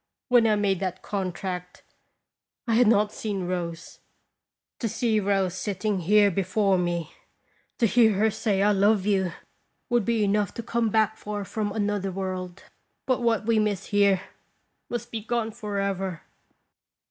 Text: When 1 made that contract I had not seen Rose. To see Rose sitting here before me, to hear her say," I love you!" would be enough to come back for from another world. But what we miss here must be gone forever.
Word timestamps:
When 0.29 0.45
1 0.45 0.59
made 0.59 0.79
that 0.79 1.03
contract 1.03 1.83
I 2.67 2.73
had 2.73 2.87
not 2.87 3.11
seen 3.11 3.45
Rose. 3.45 3.99
To 4.79 4.89
see 4.89 5.19
Rose 5.19 5.53
sitting 5.53 5.99
here 5.99 6.31
before 6.31 6.79
me, 6.79 7.13
to 7.77 7.85
hear 7.85 8.13
her 8.13 8.31
say," 8.31 8.63
I 8.63 8.71
love 8.71 9.05
you!" 9.05 9.31
would 9.91 10.03
be 10.03 10.23
enough 10.23 10.55
to 10.55 10.63
come 10.63 10.89
back 10.89 11.17
for 11.17 11.45
from 11.45 11.71
another 11.71 12.11
world. 12.11 12.63
But 13.05 13.21
what 13.21 13.45
we 13.45 13.59
miss 13.59 13.89
here 13.93 14.21
must 14.89 15.11
be 15.11 15.21
gone 15.23 15.51
forever. 15.51 16.23